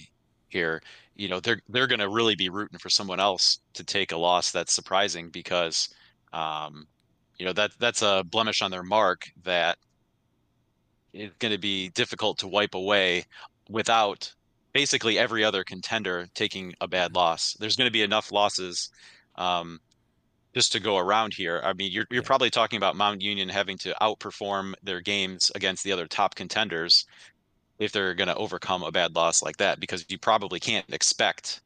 [0.48, 0.82] here.
[1.16, 4.18] You know, they're they're going to really be rooting for someone else to take a
[4.18, 5.90] loss that's surprising because,
[6.34, 6.88] um,
[7.38, 9.78] you know, that that's a blemish on their mark that
[11.14, 13.26] is going to be difficult to wipe away
[13.70, 14.34] without
[14.74, 17.56] basically every other contender taking a bad loss.
[17.60, 18.90] There's going to be enough losses
[19.36, 19.80] um,
[20.60, 21.62] just to go around here.
[21.64, 25.86] I mean, you're you're probably talking about Mount Union having to outperform their games against
[25.86, 27.06] the other top contenders
[27.78, 31.62] if they're going to overcome a bad loss like that, because you probably can't expect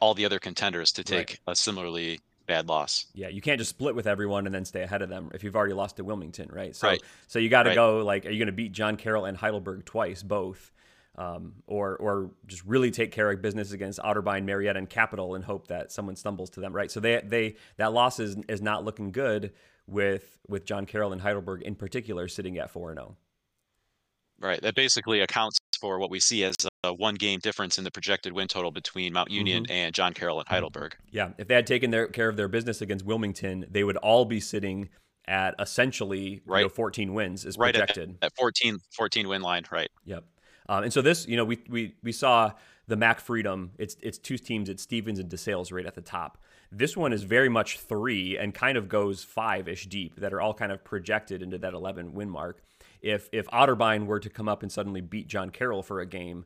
[0.00, 1.52] all the other contenders to take right.
[1.52, 3.04] a similarly bad loss.
[3.12, 5.54] Yeah, you can't just split with everyone and then stay ahead of them if you've
[5.54, 6.74] already lost to Wilmington, right?
[6.74, 7.02] So, right.
[7.26, 7.74] so you got to right.
[7.74, 10.72] go like, are you going to beat John Carroll and Heidelberg twice, both?
[11.20, 15.44] Um, or or just really take care of business against Otterbein, Marietta, and Capital and
[15.44, 16.72] hope that someone stumbles to them.
[16.72, 16.90] Right.
[16.90, 19.52] So they they that loss is is not looking good
[19.86, 23.16] with with John Carroll and Heidelberg in particular sitting at four and zero.
[23.18, 24.46] Oh.
[24.46, 24.62] Right.
[24.62, 28.32] That basically accounts for what we see as a one game difference in the projected
[28.32, 29.72] win total between Mount Union mm-hmm.
[29.72, 30.96] and John Carroll and Heidelberg.
[31.10, 31.32] Yeah.
[31.36, 34.40] If they had taken their care of their business against Wilmington, they would all be
[34.40, 34.88] sitting
[35.28, 36.60] at essentially right.
[36.60, 38.16] You know, 14 wins is projected.
[38.22, 39.64] At, at 14, 14 win line.
[39.70, 39.90] Right.
[40.06, 40.24] Yep.
[40.70, 42.52] Um, and so this, you know, we we we saw
[42.86, 43.72] the Mac Freedom.
[43.76, 44.68] It's it's two teams.
[44.68, 46.38] It's Stevens and DeSales right at the top.
[46.70, 50.40] This one is very much three and kind of goes five ish deep that are
[50.40, 52.62] all kind of projected into that 11 win mark.
[53.02, 56.44] If if Otterbein were to come up and suddenly beat John Carroll for a game,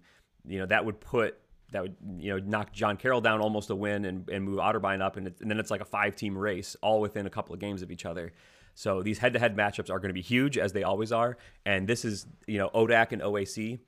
[0.48, 1.36] you know that would put
[1.72, 5.02] that would you know knock John Carroll down almost a win and, and move Otterbein
[5.02, 7.52] up, and, it, and then it's like a five team race all within a couple
[7.52, 8.32] of games of each other.
[8.74, 11.36] So these head to head matchups are going to be huge as they always are,
[11.66, 13.80] and this is you know ODAC and OAC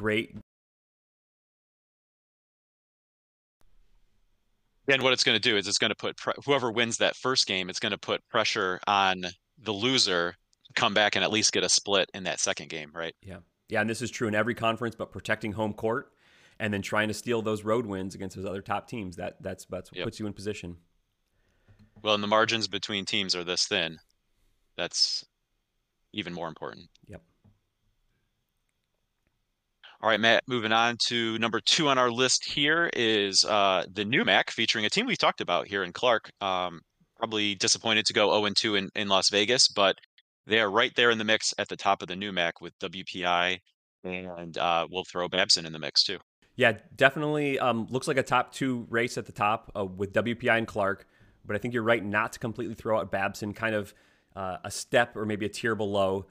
[0.00, 0.34] great.
[4.88, 7.14] And what it's going to do is it's going to put pre- whoever wins that
[7.14, 9.26] first game, it's going to put pressure on
[9.62, 10.34] the loser
[10.64, 13.14] to come back and at least get a split in that second game, right?
[13.22, 13.36] Yeah.
[13.68, 16.10] Yeah, and this is true in every conference, but protecting home court
[16.58, 19.16] and then trying to steal those road wins against those other top teams.
[19.16, 20.06] That that's that's what yep.
[20.06, 20.76] puts you in position.
[22.02, 23.98] Well, and the margins between teams are this thin.
[24.76, 25.24] That's
[26.12, 26.88] even more important.
[27.06, 27.22] Yep.
[30.02, 34.02] All right, Matt, moving on to number two on our list here is uh, the
[34.02, 36.30] NEWMAC featuring a team we talked about here in Clark.
[36.40, 36.80] Um,
[37.18, 39.96] probably disappointed to go 0 2 in, in Las Vegas, but
[40.46, 43.58] they are right there in the mix at the top of the NEWMAC with WPI,
[44.02, 46.16] and uh, we'll throw Babson in the mix too.
[46.56, 50.56] Yeah, definitely um, looks like a top two race at the top uh, with WPI
[50.56, 51.06] and Clark,
[51.44, 53.92] but I think you're right not to completely throw out Babson, kind of
[54.34, 56.24] uh, a step or maybe a tier below.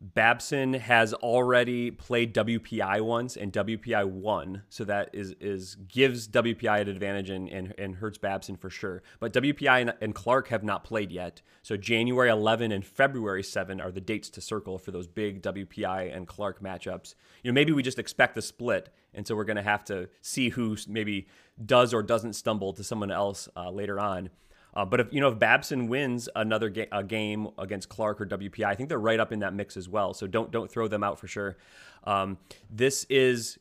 [0.00, 6.82] Babson has already played WPI once and WPI won, so that is is gives WPI
[6.82, 9.02] an advantage and, and, and hurts Babson for sure.
[9.18, 13.80] But WPI and, and, Clark have not played yet, so January 11 and February 7
[13.80, 17.16] are the dates to circle for those big WPI and Clark matchups.
[17.42, 20.08] You know, maybe we just expect the split, and so we're going to have to
[20.20, 21.26] see who maybe
[21.64, 24.30] does or doesn't stumble to someone else uh, later on.
[24.78, 28.64] Uh, but if you know if Babson wins another ga- game against Clark or WPI,
[28.64, 30.14] I think they're right up in that mix as well.
[30.14, 31.56] So don't don't throw them out for sure.
[32.04, 32.38] Um,
[32.70, 33.58] this is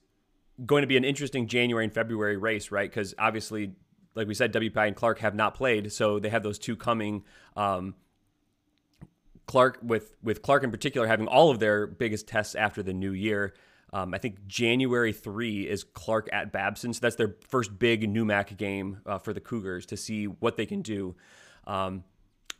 [0.63, 2.87] going to be an interesting January and February race, right?
[2.87, 3.71] Because obviously,
[4.13, 7.23] like we said, WPI and Clark have not played, so they have those two coming.
[7.55, 7.95] Um,
[9.47, 13.13] Clark with with Clark in particular having all of their biggest tests after the new
[13.13, 13.55] year.
[13.93, 16.93] Um, I think January 3 is Clark at Babson.
[16.93, 20.65] So that's their first big NEWMAC game uh, for the Cougars to see what they
[20.65, 21.15] can do.
[21.65, 22.03] Um,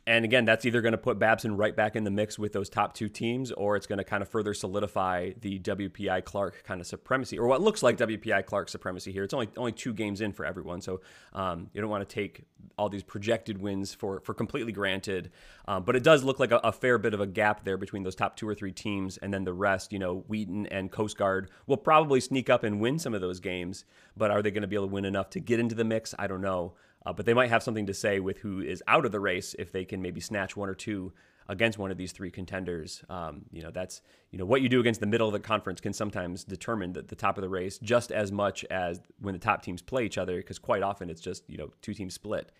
[0.08, 2.70] and again, that's either going to put Babson right back in the mix with those
[2.70, 6.80] top two teams, or it's going to kind of further solidify the WPI Clark kind
[6.80, 9.22] of supremacy, or what looks like WPI Clark supremacy here.
[9.22, 11.02] It's only only two games in for everyone, so
[11.34, 12.44] um, you don't want to take
[12.78, 15.30] all these projected wins for for completely granted.
[15.66, 18.02] Um, but it does look like a, a, fair bit of a gap there between
[18.02, 19.92] those top two or three teams, and then the rest.
[19.92, 23.40] You know, Wheaton and Coast Guard will probably sneak up and win some of those
[23.40, 23.84] games,
[24.16, 26.14] but are they going to be able to win enough to get into the mix?
[26.18, 26.72] I don't know.
[27.08, 29.54] Uh, but they might have something to say with who is out of the race
[29.58, 31.10] if they can maybe snatch one or two
[31.48, 33.02] against one of these three contenders.
[33.08, 35.80] Um, you know, that's you know what you do against the middle of the conference
[35.80, 39.38] can sometimes determine the, the top of the race just as much as when the
[39.38, 42.52] top teams play each other, because quite often it's just you know two teams split,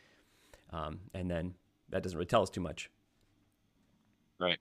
[0.72, 1.52] um, and then
[1.90, 2.90] that doesn't really tell us too much.
[4.40, 4.58] Right,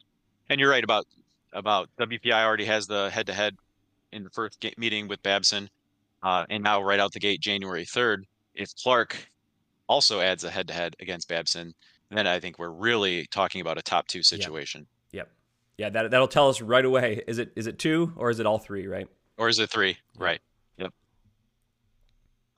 [0.50, 1.06] and you're right about
[1.54, 3.56] about WPI already has the head to head
[4.12, 5.70] in the first meeting with Babson,
[6.24, 8.26] uh, and now right out the gate January third.
[8.54, 9.16] If Clark
[9.88, 11.74] also adds a head to head against Babson,
[12.10, 14.88] then I think we're really talking about a top two situation.
[15.12, 15.28] Yep.
[15.28, 15.32] yep.
[15.78, 17.24] Yeah, that that'll tell us right away.
[17.28, 19.08] Is it is it two or is it all three, right?
[19.38, 19.98] Or is it three?
[20.18, 20.40] Right.
[20.78, 20.94] Yep.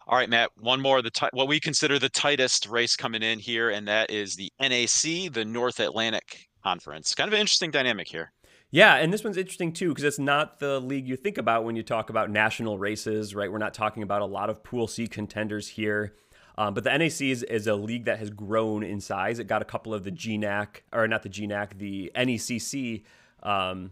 [0.08, 0.52] All right, Matt.
[0.58, 1.02] One more.
[1.02, 4.52] The t- what we consider the tightest race coming in here, and that is the
[4.60, 7.14] NAC, the North Atlantic Conference.
[7.14, 8.32] Kind of an interesting dynamic here.
[8.72, 11.76] Yeah, and this one's interesting too because it's not the league you think about when
[11.76, 13.52] you talk about national races, right?
[13.52, 16.14] We're not talking about a lot of Pool C contenders here.
[16.60, 19.40] Um, but the NAC is, is, a league that has grown in size.
[19.40, 23.04] It got a couple of the GNAC, or not the GNAC, the NECC
[23.44, 23.92] um,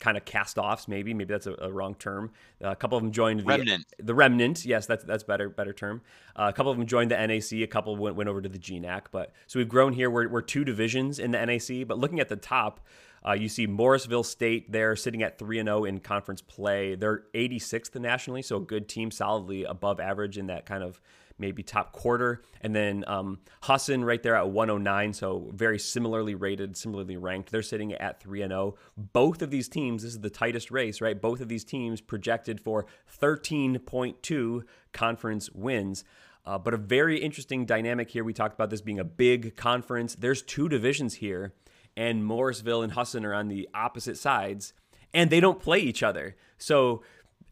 [0.00, 1.14] kind of cast offs, maybe.
[1.14, 2.32] Maybe that's a, a wrong term.
[2.62, 3.86] Uh, a couple of them joined the remnant.
[4.00, 6.02] The remnant, yes, that's that's better better term.
[6.34, 7.52] Uh, a couple of them joined the NAC.
[7.52, 9.06] A couple went, went over to the GNAC.
[9.12, 10.10] But so we've grown here.
[10.10, 11.86] We're, we're two divisions in the NAC.
[11.86, 12.80] But looking at the top,
[13.24, 16.96] uh, you see Morrisville State there sitting at 3 0 in conference play.
[16.96, 21.00] They're 86th nationally, so a good team, solidly above average in that kind of
[21.38, 22.42] maybe top quarter.
[22.60, 27.50] And then um, Husson right there at 109, so very similarly rated, similarly ranked.
[27.50, 28.76] They're sitting at 3 and 0.
[28.96, 31.20] Both of these teams, this is the tightest race, right?
[31.20, 32.86] Both of these teams projected for
[33.20, 36.04] 13.2 conference wins.
[36.44, 38.24] Uh, but a very interesting dynamic here.
[38.24, 40.14] We talked about this being a big conference.
[40.14, 41.52] There's two divisions here,
[41.94, 44.72] and Morrisville and Husson are on the opposite sides,
[45.12, 46.36] and they don't play each other.
[46.56, 47.02] So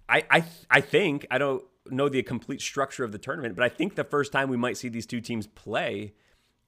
[0.09, 3.69] I I I think I don't know the complete structure of the tournament, but I
[3.69, 6.15] think the first time we might see these two teams play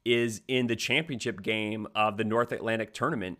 [0.04, 3.38] is in the championship game of the North Atlantic tournament.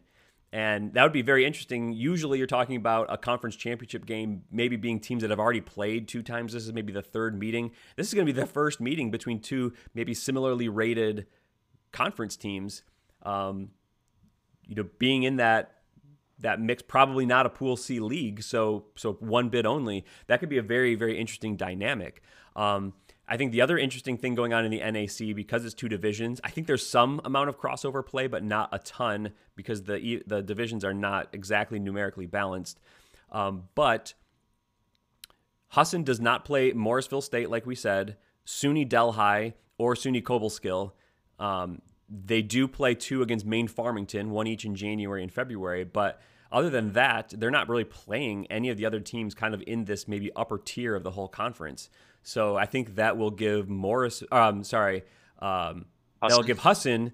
[0.53, 1.93] And that would be very interesting.
[1.93, 6.09] Usually, you're talking about a conference championship game, maybe being teams that have already played
[6.09, 6.55] two times.
[6.55, 7.73] This is maybe the third meeting.
[7.97, 11.27] This is going to be the first meeting between two maybe similarly rated
[11.93, 12.83] conference teams.
[13.25, 13.71] Um,
[14.67, 15.78] you know, being in that
[16.41, 20.05] that mix probably not a pool C league, so so one bid only.
[20.27, 22.23] That could be a very very interesting dynamic.
[22.57, 22.95] Um,
[23.31, 26.41] I think the other interesting thing going on in the NAC because it's two divisions.
[26.43, 30.43] I think there's some amount of crossover play, but not a ton because the the
[30.43, 32.81] divisions are not exactly numerically balanced.
[33.31, 34.15] Um, but
[35.69, 40.93] Husson does not play Morrisville State, like we said, SUNY Delhi or SUNY Cobleskill.
[41.39, 45.85] Um, they do play two against Maine Farmington, one each in January and February.
[45.85, 49.63] But other than that, they're not really playing any of the other teams kind of
[49.67, 51.91] in this maybe upper tier of the whole conference.
[52.23, 55.05] So I think that will give Morris, um, sorry,
[55.41, 55.87] um,
[56.21, 57.13] that will give Husson,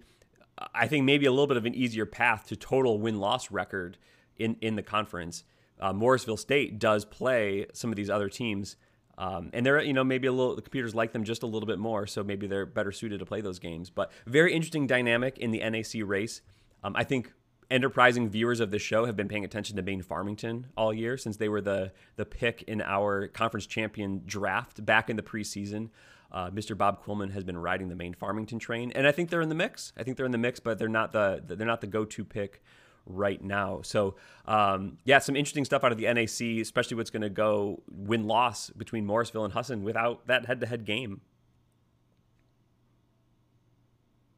[0.73, 3.99] I think maybe a little bit of an easier path to total win loss record
[4.37, 5.45] in, in the conference.
[5.81, 8.77] uh, Morrisville State does play some of these other teams.
[9.17, 11.67] Um, and they're, you know, maybe a little, the computers like them just a little
[11.67, 13.91] bit more, so maybe they're better suited to play those games.
[13.91, 16.41] But very interesting dynamic in the NAC race.
[16.83, 17.33] Um, I think
[17.71, 21.37] enterprising viewers of the show have been paying attention to Maine Farmington all year since
[21.37, 25.91] they were the the pick in our conference champion draft back in the preseason.
[26.31, 26.77] Uh, Mr.
[26.77, 29.55] Bob Quillman has been riding the Maine Farmington train, and I think they're in the
[29.55, 29.93] mix.
[29.97, 32.25] I think they're in the mix, but they're not the they're not the go to
[32.25, 32.63] pick
[33.07, 33.81] right now.
[33.83, 37.83] So um, yeah, some interesting stuff out of the NAC, especially what's going to go
[37.91, 41.21] win loss between Morrisville and Husson without that head to head game.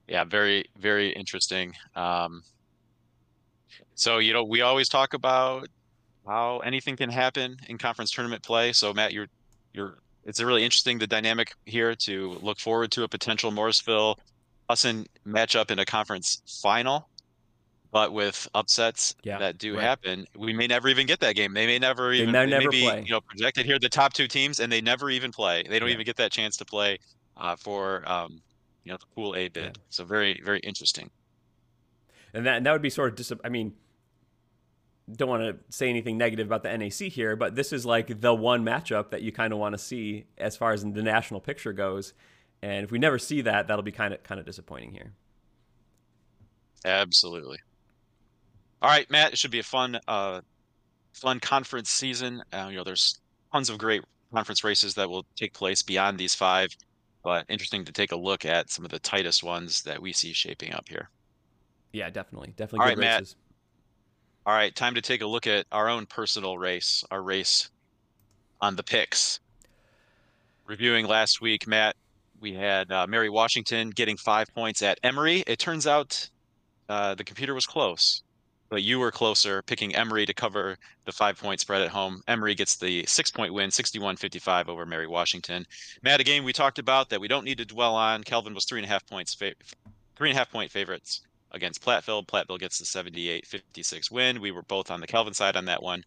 [0.08, 1.74] Yeah, very very interesting.
[1.94, 2.42] Um,
[3.94, 5.68] so you know we always talk about
[6.26, 8.72] how anything can happen in conference tournament play.
[8.72, 9.28] So Matt, you're
[9.72, 14.18] you're it's really interesting the dynamic here to look forward to a potential Morrisville
[14.68, 17.08] Husson matchup in a conference final
[17.90, 19.82] but with upsets yeah, that do right.
[19.82, 21.54] happen, we may never even get that game.
[21.54, 23.02] They may never even they may never be, play.
[23.06, 25.62] you know projected here the top two teams, and they never even play.
[25.68, 25.94] They don't yeah.
[25.94, 26.98] even get that chance to play
[27.36, 28.40] uh, for um,
[28.84, 29.64] you know the pool A bid.
[29.64, 29.82] Yeah.
[29.90, 31.10] So very very interesting.
[32.34, 33.74] And that and that would be sort of dis- I mean,
[35.10, 38.34] don't want to say anything negative about the NAC here, but this is like the
[38.34, 41.72] one matchup that you kind of want to see as far as the national picture
[41.72, 42.12] goes.
[42.62, 45.12] And if we never see that, that'll be kind of kind of disappointing here.
[46.84, 47.58] Absolutely.
[48.86, 49.32] All right, Matt.
[49.32, 50.42] It should be a fun, uh,
[51.12, 52.40] fun conference season.
[52.52, 53.18] Uh, you know, there's
[53.52, 56.68] tons of great conference races that will take place beyond these five,
[57.24, 60.32] but interesting to take a look at some of the tightest ones that we see
[60.32, 61.10] shaping up here.
[61.90, 62.78] Yeah, definitely, definitely.
[62.78, 63.34] All right, races.
[63.34, 64.52] Matt.
[64.52, 67.68] All right, time to take a look at our own personal race, our race
[68.60, 69.40] on the picks.
[70.64, 71.96] Reviewing last week, Matt,
[72.38, 75.42] we had uh, Mary Washington getting five points at Emory.
[75.44, 76.30] It turns out
[76.88, 78.22] uh, the computer was close
[78.68, 82.22] but you were closer picking Emory to cover the five point spread at home.
[82.28, 85.64] Emory gets the six point win, 61 55 over Mary Washington.
[86.02, 88.24] Matt, a game we talked about that we don't need to dwell on.
[88.24, 89.54] Calvin was three and a half points, fa-
[90.16, 92.26] three and a half point favorites against Platteville.
[92.26, 94.40] Platteville gets the 78 56 win.
[94.40, 96.04] We were both on the Calvin side on that one.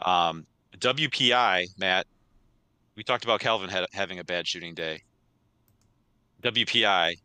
[0.00, 0.46] Um,
[0.78, 2.06] WPI, Matt,
[2.96, 5.02] we talked about Calvin had, having a bad shooting day.
[6.42, 7.16] WPI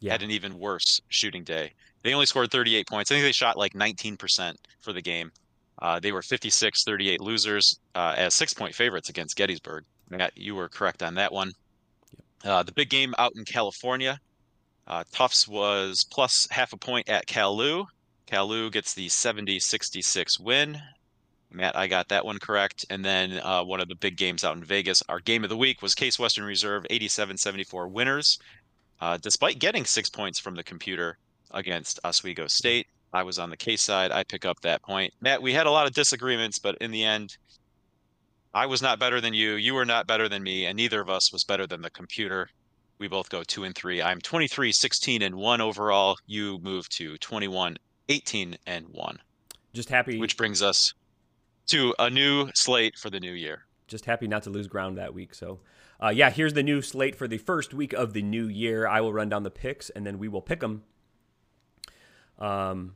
[0.00, 0.12] yeah.
[0.12, 1.72] had an even worse shooting day.
[2.02, 3.10] They only scored 38 points.
[3.10, 5.32] I think they shot like 19% for the game.
[5.80, 9.84] Uh, they were 56 38 losers uh, as six point favorites against Gettysburg.
[10.08, 11.52] Matt, you were correct on that one.
[12.44, 14.18] Uh, the big game out in California,
[14.86, 17.56] uh, Tufts was plus half a point at Cal
[18.26, 20.80] Calu gets the 70 66 win.
[21.50, 22.84] Matt, I got that one correct.
[22.90, 25.56] And then uh, one of the big games out in Vegas, our game of the
[25.56, 28.38] week was Case Western Reserve 87 74 winners.
[29.00, 31.18] Uh, despite getting six points from the computer,
[31.56, 32.86] against Oswego State.
[33.12, 34.12] I was on the case side.
[34.12, 35.12] I pick up that point.
[35.20, 37.36] Matt, we had a lot of disagreements, but in the end,
[38.54, 39.54] I was not better than you.
[39.54, 42.48] You were not better than me, and neither of us was better than the computer.
[42.98, 44.02] We both go two and three.
[44.02, 46.16] I'm 23, 16, and one overall.
[46.26, 47.76] You move to 21,
[48.08, 49.18] 18, and one.
[49.72, 50.18] Just happy.
[50.18, 50.94] Which brings us
[51.66, 53.66] to a new slate for the new year.
[53.88, 55.34] Just happy not to lose ground that week.
[55.34, 55.60] So,
[56.02, 58.86] uh, yeah, here's the new slate for the first week of the new year.
[58.86, 60.82] I will run down the picks, and then we will pick them
[62.38, 62.94] um,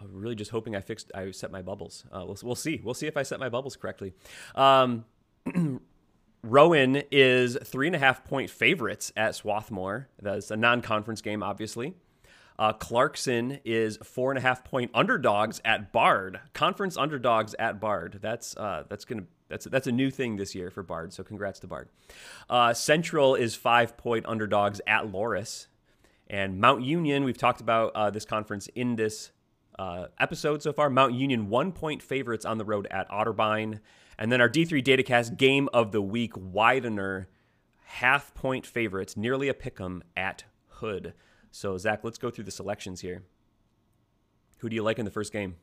[0.00, 2.04] I'm really just hoping I fixed, I set my bubbles.
[2.12, 2.80] Uh, we'll, we'll see.
[2.82, 4.12] We'll see if I set my bubbles correctly.
[4.54, 5.04] Um,
[6.42, 10.08] Rowan is three and a half point favorites at Swarthmore.
[10.20, 11.94] That's a non conference game, obviously.
[12.58, 16.40] Uh, Clarkson is four and a half point underdogs at Bard.
[16.54, 18.18] Conference underdogs at Bard.
[18.22, 21.12] That's uh, that's gonna that's that's a new thing this year for Bard.
[21.12, 21.88] So congrats to Bard.
[22.48, 25.66] Uh, Central is five point underdogs at Loras.
[26.28, 29.30] And Mount Union, we've talked about uh, this conference in this
[29.78, 30.90] uh, episode so far.
[30.90, 33.80] Mount Union, one point favorites on the road at Otterbein.
[34.18, 37.28] And then our D3 Datacast game of the week, Widener,
[37.84, 41.14] half point favorites, nearly a pick 'em at Hood.
[41.50, 43.24] So, Zach, let's go through the selections here.
[44.58, 45.56] Who do you like in the first game?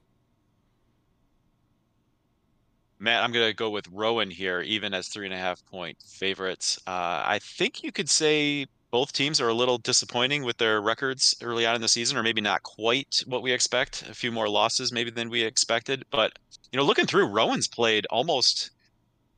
[2.99, 5.97] Matt, I'm going to go with Rowan here, even as three and a half point
[6.01, 6.79] favorites.
[6.87, 11.35] Uh, I think you could say both teams are a little disappointing with their records
[11.41, 14.03] early on in the season, or maybe not quite what we expect.
[14.03, 16.05] A few more losses maybe than we expected.
[16.11, 16.37] But
[16.71, 18.69] you know, looking through, Rowan's played almost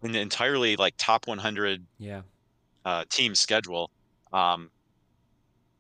[0.02, 2.24] an entirely like top 100 yeah
[2.84, 3.92] uh, team schedule.
[4.34, 4.72] Um,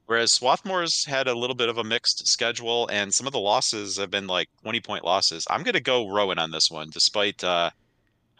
[0.05, 3.97] whereas Swarthmore's had a little bit of a mixed schedule, and some of the losses
[3.97, 5.45] have been like 20 point losses.
[5.49, 7.71] I'm going to go Rowan on this one, despite uh,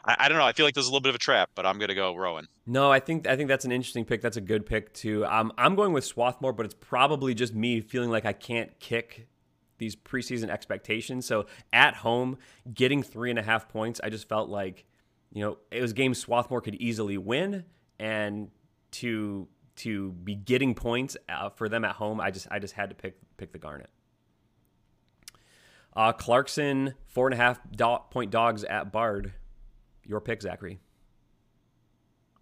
[0.06, 0.46] I, I, don't know.
[0.46, 2.48] I feel like there's a little bit of a trap, but I'm to go Rowan.
[2.66, 4.22] No, I think I think that's an interesting pick.
[4.22, 5.26] That's a good pick too.
[5.26, 9.28] Um, I'm going with Swarthmore, but it's probably just me feeling like I can't kick
[9.78, 11.26] these preseason expectations.
[11.26, 12.38] So at home,
[12.74, 14.86] getting three and a half points, I just felt like,
[15.34, 17.66] you know, it was games Swarthmore could easily win,
[18.00, 18.50] and
[18.92, 19.48] to
[19.78, 22.96] to be getting points uh, for them at home, I just I just had to
[22.96, 23.90] pick pick the Garnet.
[25.96, 27.60] Uh, Clarkson four and a half
[28.12, 29.34] point dogs at Bard.
[30.06, 30.80] Your pick, Zachary.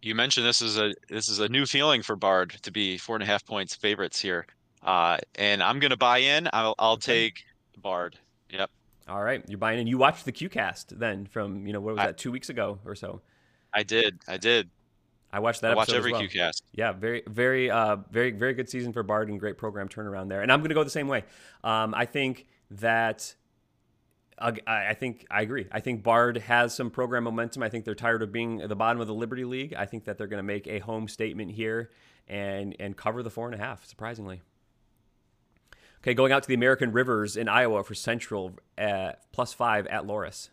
[0.01, 3.15] You mentioned this is a this is a new feeling for Bard to be four
[3.15, 4.45] and a half points favorites here,
[4.83, 6.49] uh, and I'm gonna buy in.
[6.51, 7.29] I'll I'll okay.
[7.29, 7.43] take
[7.77, 8.17] Bard.
[8.49, 8.69] Yep.
[9.07, 9.87] All right, you're buying in.
[9.87, 12.79] You watched the QCast then from you know what was I, that two weeks ago
[12.85, 13.21] or so.
[13.73, 14.19] I did.
[14.27, 14.69] I did.
[15.33, 15.71] I watched that.
[15.71, 16.21] I watch every well.
[16.21, 16.61] QCast.
[16.73, 20.43] Yeah, very, very, uh, very, very good season for Bard and great program turnaround there.
[20.43, 21.23] And I'm going to go the same way.
[21.63, 23.33] Um, I think that.
[24.37, 25.67] Uh, I think I agree.
[25.71, 27.63] I think Bard has some program momentum.
[27.63, 29.73] I think they're tired of being at the bottom of the Liberty League.
[29.73, 31.91] I think that they're going to make a home statement here
[32.27, 33.85] and and cover the four and a half.
[33.85, 34.41] Surprisingly.
[36.01, 40.03] Okay, going out to the American Rivers in Iowa for Central at plus five at
[40.03, 40.49] Loras.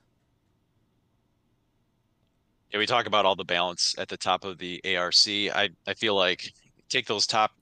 [2.73, 5.15] Yeah, we talk about all the balance at the top of the ARC.
[5.27, 6.53] I I feel like
[6.89, 7.53] take those top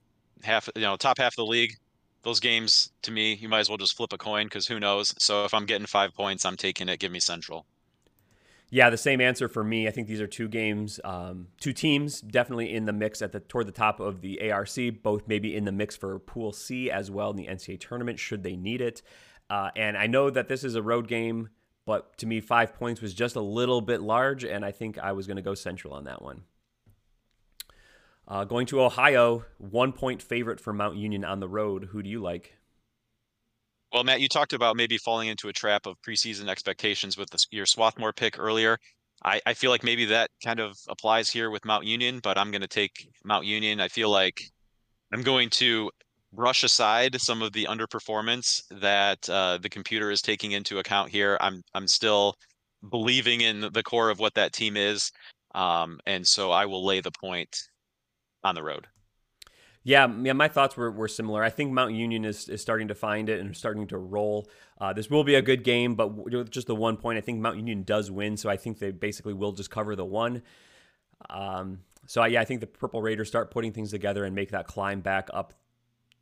[0.43, 1.75] half, you know, top half of the league.
[2.23, 5.13] Those games to me, you might as well just flip a coin because who knows.
[5.17, 6.99] So if I'm getting five points, I'm taking it.
[6.99, 7.65] Give me Central.
[8.71, 9.87] Yeah, the same answer for me.
[9.87, 13.39] I think these are two games, um, two teams definitely in the mix at the
[13.39, 14.69] toward the top of the ARC.
[15.01, 18.43] Both maybe in the mix for Pool C as well in the NCAA tournament should
[18.43, 19.01] they need it.
[19.49, 21.49] Uh, and I know that this is a road game.
[21.85, 25.11] But to me, five points was just a little bit large, and I think I
[25.13, 26.43] was going to go Central on that one.
[28.29, 31.89] Uh, going to Ohio, one point favorite for Mount Union on the road.
[31.91, 32.53] Who do you like?
[33.91, 37.43] Well, Matt, you talked about maybe falling into a trap of preseason expectations with the,
[37.49, 38.77] your Swarthmore pick earlier.
[39.25, 42.51] I, I feel like maybe that kind of applies here with Mount Union, but I'm
[42.51, 43.79] going to take Mount Union.
[43.81, 44.39] I feel like
[45.11, 45.89] I'm going to
[46.31, 51.35] brush aside some of the underperformance that uh, the computer is taking into account here.
[51.41, 52.35] I'm I'm still
[52.91, 55.11] believing in the core of what that team is,
[55.55, 57.57] um, and so I will lay the point
[58.43, 58.87] on the road.
[59.83, 61.43] Yeah, yeah, my thoughts were, were similar.
[61.43, 64.49] I think Mount Union is, is starting to find it and starting to roll.
[64.79, 67.57] Uh, this will be a good game, but just the one point, I think Mount
[67.57, 70.41] Union does win, so I think they basically will just cover the one.
[71.29, 74.67] Um, so yeah, I think the Purple Raiders start putting things together and make that
[74.67, 75.53] climb back up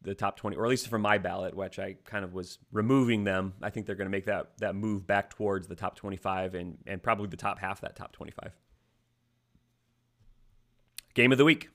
[0.01, 3.23] the top 20 or at least for my ballot which i kind of was removing
[3.23, 6.55] them i think they're going to make that that move back towards the top 25
[6.55, 8.55] and and probably the top half of that top 25
[11.13, 11.69] game of the week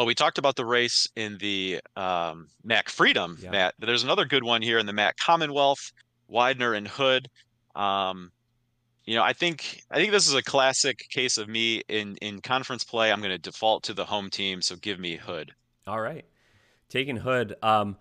[0.00, 3.50] well we talked about the race in the um, mac freedom yeah.
[3.50, 5.92] matt there's another good one here in the mac commonwealth
[6.26, 7.28] widener and hood
[7.74, 8.32] um,
[9.04, 12.40] you know, I think I think this is a classic case of me in in
[12.40, 13.10] conference play.
[13.10, 15.52] I'm going to default to the home team, so give me Hood.
[15.86, 16.24] All right,
[16.88, 17.56] taking Hood.
[17.62, 17.96] Um,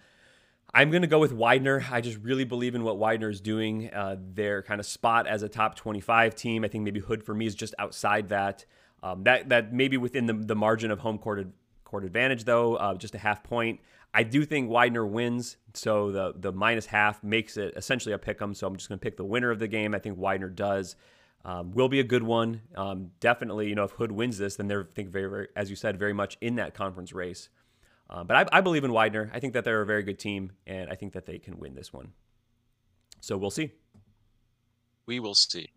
[0.71, 1.83] I'm going to go with Widener.
[1.89, 3.91] I just really believe in what Widener is doing.
[3.91, 6.63] Uh, their kind of spot as a top 25 team.
[6.63, 8.65] I think maybe Hood for me is just outside that.
[9.01, 11.47] Um, that that maybe within the, the margin of home court
[11.89, 13.79] court advantage though, uh, just a half point.
[14.13, 18.41] I do think Widener wins, so the the minus half makes it essentially a pick
[18.41, 18.53] 'em.
[18.53, 19.93] So I'm just going to pick the winner of the game.
[19.93, 20.95] I think Widener does.
[21.45, 22.61] Um, will be a good one.
[22.75, 25.77] Um, definitely, you know, if Hood wins this, then they're think very, very, as you
[25.77, 27.47] said, very much in that conference race.
[28.09, 29.31] Um, but I, I, believe in Widener.
[29.33, 31.75] I think that they're a very good team, and I think that they can win
[31.75, 32.11] this one.
[33.21, 33.71] So we'll see.
[35.05, 35.69] We will see.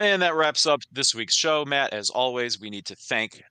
[0.00, 1.64] And that wraps up this week's show.
[1.64, 3.42] Matt, as always, we need to thank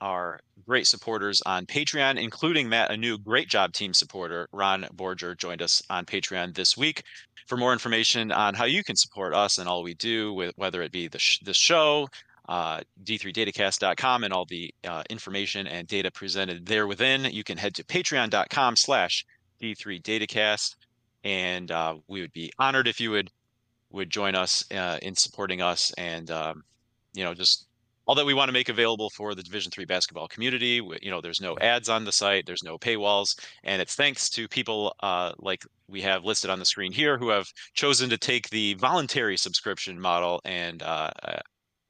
[0.00, 4.48] our great supporters on Patreon, including Matt, a new great job team supporter.
[4.52, 7.02] Ron Borger joined us on Patreon this week.
[7.46, 10.80] For more information on how you can support us and all we do, with whether
[10.82, 12.08] it be the, sh- the show,
[12.48, 17.74] uh, d3datacast.com, and all the uh, information and data presented there within, you can head
[17.74, 19.26] to patreon.com slash
[19.60, 20.74] d3datacast.
[21.24, 23.30] And uh, we would be honored if you would
[23.92, 26.64] would join us uh, in supporting us and um,
[27.14, 27.66] you know just
[28.06, 30.80] all that we want to make available for the division three basketball community.
[31.02, 34.48] You know there's no ads on the site there's no paywalls and it's thanks to
[34.48, 38.50] people uh, like we have listed on the screen here who have chosen to take
[38.50, 41.40] the voluntary subscription model and uh, uh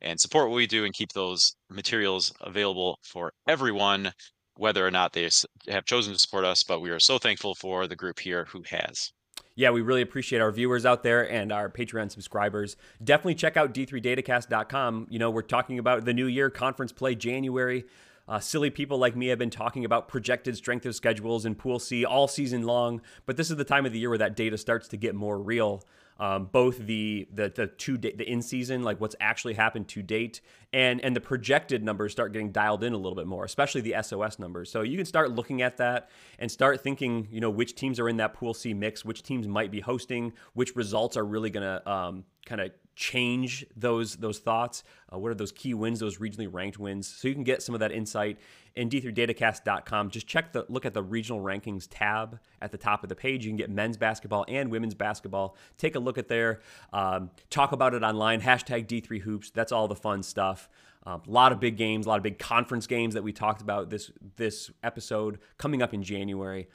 [0.05, 4.13] and support what we do and keep those materials available for everyone
[4.57, 5.29] whether or not they
[5.69, 8.63] have chosen to support us but we are so thankful for the group here who
[8.69, 9.13] has
[9.55, 12.77] yeah, we really appreciate our viewers out there and our Patreon subscribers.
[13.03, 15.07] Definitely check out d3datacast.com.
[15.11, 17.85] You know, we're talking about the new year conference play January.
[18.29, 21.79] Uh, silly people like me have been talking about projected strength of schedules in Pool
[21.79, 24.57] C all season long, but this is the time of the year where that data
[24.57, 25.85] starts to get more real.
[26.23, 30.41] Um, both the the the two the in season like what's actually happened to date
[30.73, 33.97] and and the projected numbers start getting dialed in a little bit more especially the
[34.03, 34.71] sos numbers.
[34.71, 38.09] So you can start looking at that and start thinking you know which teams are
[38.09, 41.65] in that pool c mix which teams might be hosting which results are really going
[41.65, 44.85] to um, kind of change those those thoughts.
[45.13, 47.09] Uh, what are those key wins those regionally ranked wins?
[47.09, 48.39] So you can get some of that insight
[48.77, 53.09] in d3datacast.com just check the look at the regional rankings tab at the top of
[53.09, 56.61] the page you can get men's basketball and women's basketball take a look at there
[56.93, 60.69] um, talk about it online hashtag d3 hoops that's all the fun stuff
[61.05, 63.61] um, a lot of big games a lot of big conference games that we talked
[63.61, 66.69] about this this episode coming up in january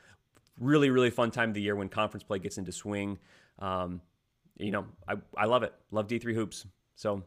[0.60, 3.18] really really fun time of the year when conference play gets into swing
[3.60, 4.02] um,
[4.60, 5.74] you know, I, I love it.
[5.92, 6.66] Love D3 Hoops.
[6.96, 7.24] So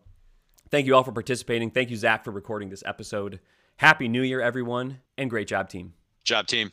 [0.70, 1.70] thank you all for participating.
[1.70, 3.40] Thank you, Zach, for recording this episode.
[3.80, 5.94] Happy New Year, everyone, and great job, team.
[6.22, 6.70] Job, team.